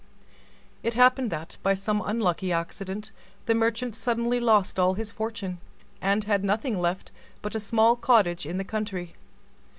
[0.81, 3.11] It happened that, by some unlucky accident,
[3.45, 5.59] the merchant suddenly lost all his fortune,
[6.01, 7.11] and had nothing left
[7.43, 9.13] but a small cottage in the country.